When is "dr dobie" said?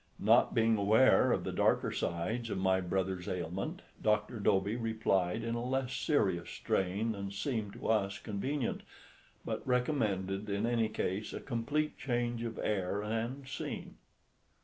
4.01-4.75